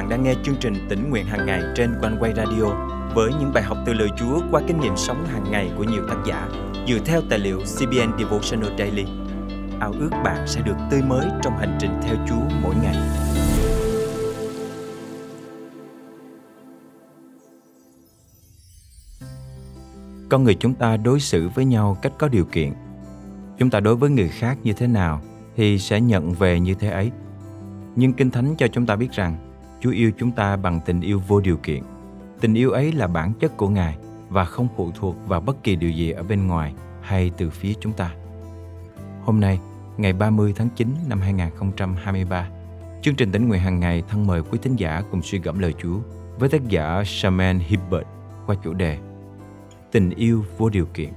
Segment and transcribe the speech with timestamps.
[0.00, 2.64] bạn đang nghe chương trình tỉnh nguyện hàng ngày trên quanh quay radio
[3.14, 6.02] với những bài học từ lời Chúa qua kinh nghiệm sống hàng ngày của nhiều
[6.08, 6.48] tác giả
[6.88, 9.04] dựa theo tài liệu CBN Devotional Daily.
[9.80, 12.96] Ao ước bạn sẽ được tươi mới trong hành trình theo Chúa mỗi ngày.
[20.28, 22.72] Con người chúng ta đối xử với nhau cách có điều kiện.
[23.58, 25.20] Chúng ta đối với người khác như thế nào
[25.56, 27.10] thì sẽ nhận về như thế ấy.
[27.96, 29.49] Nhưng Kinh Thánh cho chúng ta biết rằng
[29.80, 31.82] Chúa yêu chúng ta bằng tình yêu vô điều kiện.
[32.40, 33.96] Tình yêu ấy là bản chất của Ngài
[34.28, 37.72] và không phụ thuộc vào bất kỳ điều gì ở bên ngoài hay từ phía
[37.80, 38.14] chúng ta.
[39.24, 39.60] Hôm nay,
[39.96, 42.48] ngày 30 tháng 9 năm 2023,
[43.02, 45.74] chương trình tỉnh nguyện hàng ngày thân mời quý tín giả cùng suy gẫm lời
[45.82, 45.98] Chúa
[46.38, 48.06] với tác giả Shaman Hibbert
[48.46, 48.98] qua chủ đề
[49.92, 51.08] Tình yêu vô điều kiện.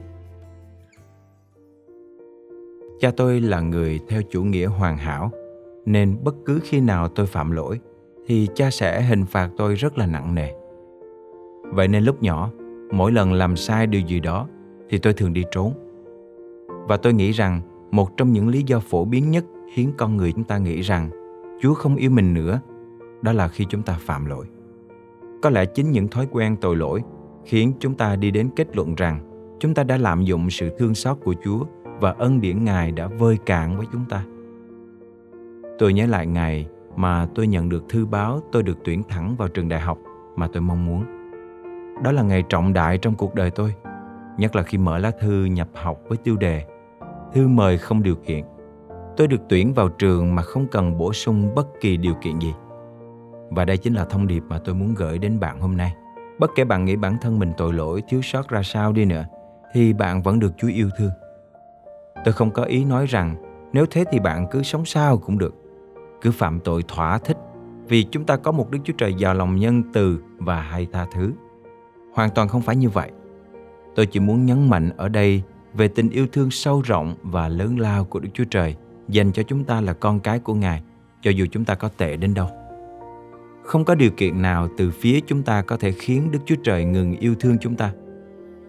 [2.99, 5.32] Cha tôi là người theo chủ nghĩa hoàn hảo,
[5.85, 7.80] nên bất cứ khi nào tôi phạm lỗi
[8.27, 10.49] thì cha sẽ hình phạt tôi rất là nặng nề.
[11.63, 12.52] Vậy nên lúc nhỏ,
[12.91, 14.48] mỗi lần làm sai điều gì đó
[14.90, 15.74] thì tôi thường đi trốn.
[16.88, 20.32] Và tôi nghĩ rằng một trong những lý do phổ biến nhất khiến con người
[20.32, 21.10] chúng ta nghĩ rằng
[21.62, 22.60] Chúa không yêu mình nữa,
[23.21, 24.46] đó là khi chúng ta phạm lỗi.
[25.41, 27.02] Có lẽ chính những thói quen tội lỗi
[27.46, 29.20] khiến chúng ta đi đến kết luận rằng
[29.60, 31.65] chúng ta đã lạm dụng sự thương xót của Chúa
[31.99, 34.26] và ân điển Ngài đã vơi cạn với chúng ta.
[35.80, 39.48] Tôi nhớ lại ngày mà tôi nhận được thư báo tôi được tuyển thẳng vào
[39.48, 39.98] trường đại học
[40.36, 41.05] mà tôi mong muốn.
[42.04, 43.76] Đó là ngày trọng đại trong cuộc đời tôi,
[44.38, 46.66] nhất là khi mở lá thư nhập học với tiêu đề
[47.34, 48.46] Thư mời không điều kiện.
[49.18, 52.54] Tôi được tuyển vào trường mà không cần bổ sung bất kỳ điều kiện gì.
[53.49, 55.96] Và đây chính là thông điệp mà tôi muốn gửi đến bạn hôm nay.
[56.40, 59.26] Bất kể bạn nghĩ bản thân mình tội lỗi, thiếu sót ra sao đi nữa,
[59.74, 61.12] thì bạn vẫn được Chúa yêu thương.
[62.26, 63.36] Tôi không có ý nói rằng
[63.74, 65.56] nếu thế thì bạn cứ sống sao cũng được.
[66.24, 67.38] Cứ phạm tội thỏa thích
[67.88, 71.07] vì chúng ta có một Đức Chúa Trời giàu lòng nhân từ và hay tha
[71.13, 71.31] thứ.
[72.13, 73.12] Hoàn toàn không phải như vậy.
[73.96, 75.42] Tôi chỉ muốn nhấn mạnh ở đây
[75.74, 78.75] về tình yêu thương sâu rộng và lớn lao của Đức Chúa Trời
[79.08, 80.84] dành cho chúng ta là con cái của Ngài,
[81.22, 82.47] cho dù chúng ta có tệ đến đâu.
[83.64, 86.86] Không có điều kiện nào từ phía chúng ta có thể khiến Đức Chúa Trời
[86.86, 87.92] ngừng yêu thương chúng ta.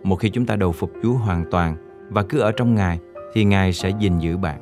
[0.03, 1.77] Một khi chúng ta đầu phục Chúa hoàn toàn
[2.11, 2.99] và cứ ở trong Ngài
[3.35, 4.61] thì Ngài sẽ gìn giữ bạn.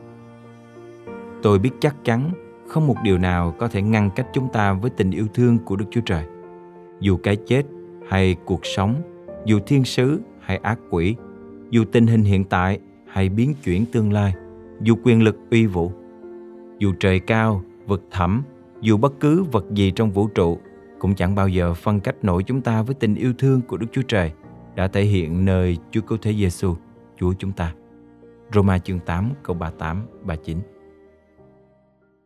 [1.43, 2.31] Tôi biết chắc chắn
[2.69, 5.77] không một điều nào có thể ngăn cách chúng ta với tình yêu thương của
[5.77, 6.25] Đức Chúa Trời.
[7.01, 7.63] Dù cái chết
[8.09, 8.95] hay cuộc sống,
[9.45, 11.17] dù thiên sứ hay ác quỷ,
[11.71, 14.35] dù tình hình hiện tại hay biến chuyển tương lai,
[14.81, 15.93] dù quyền lực uy vũ,
[16.79, 18.43] dù trời cao, vực thẳm,
[18.81, 20.59] dù bất cứ vật gì trong vũ trụ
[20.99, 23.87] cũng chẳng bao giờ phân cách nổi chúng ta với tình yêu thương của Đức
[23.93, 24.33] Chúa Trời
[24.75, 26.75] đã thể hiện nơi Chúa Cứu Thế Giêsu,
[27.17, 27.75] Chúa chúng ta.
[28.55, 30.72] Roma chương 8 câu 38 39.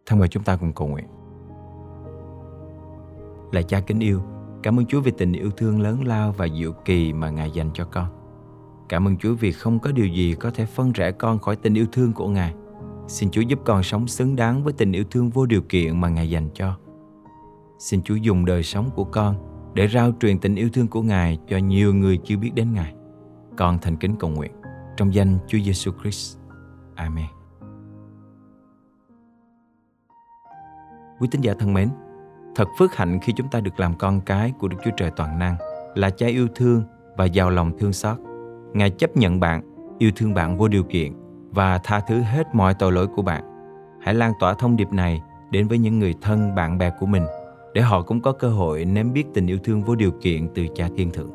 [0.06, 1.06] Thân mời chúng ta cùng cầu nguyện.
[3.52, 4.20] Lạy cha kính yêu,
[4.62, 7.70] cảm ơn Chúa vì tình yêu thương lớn lao và diệu kỳ mà Ngài dành
[7.74, 8.06] cho con.
[8.88, 11.74] Cảm ơn Chúa vì không có điều gì có thể phân rẽ con khỏi tình
[11.74, 12.54] yêu thương của Ngài.
[13.08, 16.08] Xin Chúa giúp con sống xứng đáng với tình yêu thương vô điều kiện mà
[16.08, 16.76] Ngài dành cho.
[17.78, 19.36] Xin Chúa dùng đời sống của con
[19.74, 22.94] để rao truyền tình yêu thương của Ngài cho nhiều người chưa biết đến Ngài.
[23.56, 24.52] Con thành kính cầu nguyện
[24.96, 26.38] trong danh Chúa Giêsu Christ.
[26.94, 27.35] Amen.
[31.20, 31.88] Quý tín giả thân mến,
[32.54, 35.38] thật phước hạnh khi chúng ta được làm con cái của Đức Chúa Trời toàn
[35.38, 35.56] năng,
[35.94, 36.82] là cha yêu thương
[37.16, 38.18] và giàu lòng thương xót.
[38.72, 39.62] Ngài chấp nhận bạn,
[39.98, 41.12] yêu thương bạn vô điều kiện
[41.50, 43.44] và tha thứ hết mọi tội lỗi của bạn.
[44.00, 47.22] Hãy lan tỏa thông điệp này đến với những người thân bạn bè của mình
[47.74, 50.66] để họ cũng có cơ hội nếm biết tình yêu thương vô điều kiện từ
[50.74, 51.30] Cha Thiên Thượng.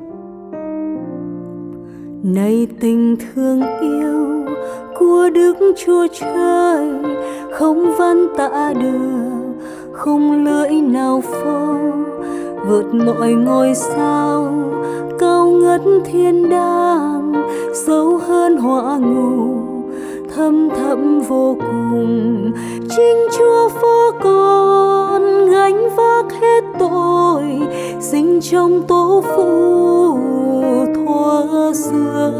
[2.34, 4.46] Này tình thương yêu
[4.98, 7.02] của Đức Chúa Trời
[7.52, 9.31] không văn tả được,
[9.92, 11.76] không lưỡi nào phô,
[12.68, 14.52] vượt mọi ngôi sao,
[15.18, 17.32] cao ngất thiên đàng,
[17.86, 19.62] sâu hơn hỏa ngủ,
[20.36, 22.52] thâm thẳm vô cùng.
[22.96, 27.42] Chính chúa phó con gánh vác hết tội,
[28.00, 30.16] sinh trong tổ phụ
[30.94, 32.32] thuở xưa.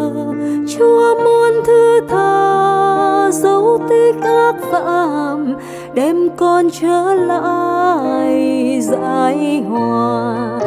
[0.78, 5.54] Chúa muốn thứ tha, dấu tích ác phạm
[5.94, 10.58] đem con trở lại giải hòa.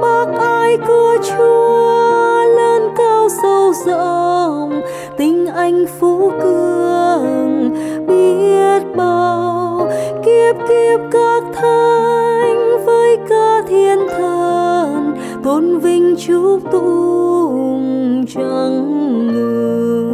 [0.00, 4.80] Bác ai của chúa lớn cao sâu rộng,
[5.16, 7.70] tình anh phú cường,
[8.06, 9.88] biết bao
[10.24, 15.14] kiếp kiếp các thánh với ca thiên thần,
[15.44, 20.11] tôn vinh chúc tụng chẳng ngừng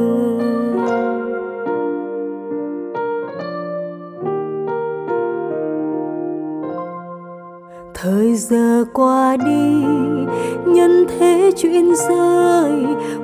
[8.51, 9.85] giờ qua đi,
[10.67, 12.73] nhân thế chuyện rơi,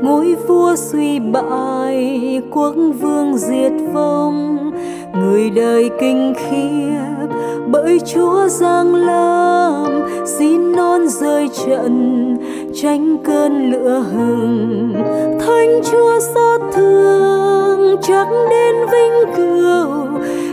[0.03, 4.71] ngôi vua suy bại, quốc vương diệt vong.
[5.15, 7.35] Người đời kinh khiếp,
[7.67, 9.87] bởi chúa giang lam,
[10.27, 12.37] xin non rơi trận
[12.75, 14.95] tránh cơn lửa hừng.
[15.41, 20.07] Thánh chúa xót thương, chắc đến vinh cửu,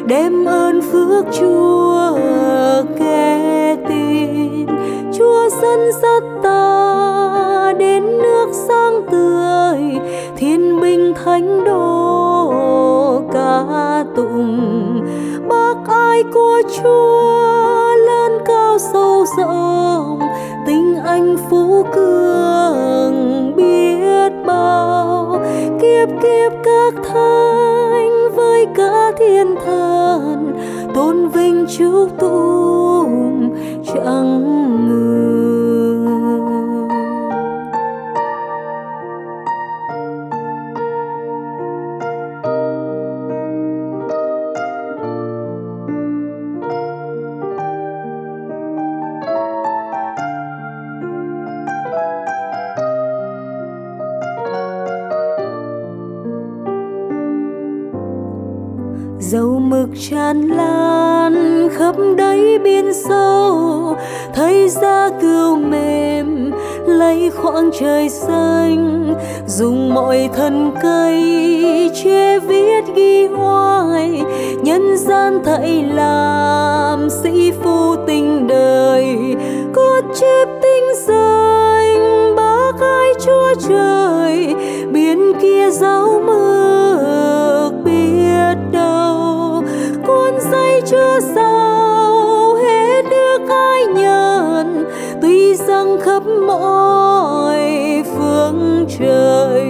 [0.05, 2.17] đem ơn phước chúa
[2.99, 3.40] kẻ
[5.51, 9.99] dân dẫn dắt ta đến nước sáng tươi,
[10.37, 15.01] thiên binh thánh đô ca tụng.
[15.49, 20.19] Bác ai của chúa lớn cao sâu rộng,
[20.67, 25.39] tình anh phú cường biết bao.
[25.81, 30.53] Kiếp kiếp các thánh với cả thiên thần,
[30.95, 33.55] tôn vinh chúc tụng,
[33.93, 34.60] chẳng
[59.31, 63.95] dầu mực tràn lan khắp đáy biển sâu,
[64.35, 66.51] thấy ra cừu mềm
[66.85, 69.13] lấy khoảng trời xanh,
[69.47, 74.21] dùng mọi thân cây che viết ghi hoài,
[74.63, 79.35] nhân gian thảy làm sĩ phu tình đời
[79.73, 84.55] cốt chép tinh danh bác ai chúa trời,
[84.91, 86.70] biển kia giáo mưa.
[96.11, 97.59] Khắp mọi
[98.03, 99.63] phương trời.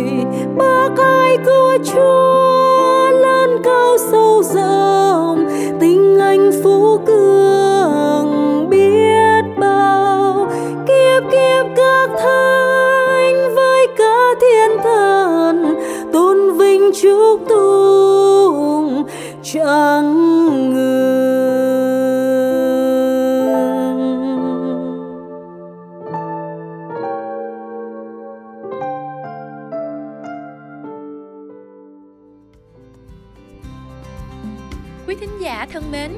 [0.58, 5.46] Ba cái của chúa lớn cao sâu rộng,
[5.80, 10.48] tình anh phú cường biết bao.
[10.88, 15.76] Kiếp kiếp các thánh với cả thiên thần,
[16.14, 19.04] tôn vinh chúc tụng
[19.44, 20.31] chẳng
[35.08, 36.12] Quý thính giả thân mến,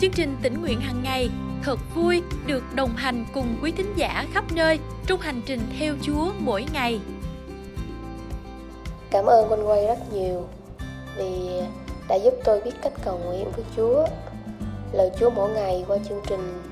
[0.00, 1.30] chương trình tỉnh nguyện hàng ngày
[1.62, 5.94] thật vui được đồng hành cùng quý thính giả khắp nơi trong hành trình theo
[6.02, 7.00] Chúa mỗi ngày.
[9.10, 10.48] Cảm ơn Quanh Quay rất nhiều
[11.16, 11.48] vì
[12.08, 14.06] đã giúp tôi biết cách cầu nguyện với Chúa.
[14.92, 16.62] Lời Chúa mỗi ngày qua chương trình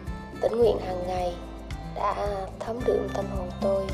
[0.40, 1.34] tỉnh nguyện hàng ngày
[1.96, 2.14] đã
[2.60, 3.84] thấm đượm tâm hồn tôi.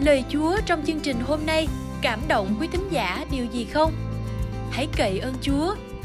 [0.00, 1.68] Lời Chúa trong chương trình hôm nay
[2.02, 3.92] cảm động quý thính giả điều gì không?
[4.70, 5.74] Hãy cậy ơn Chúa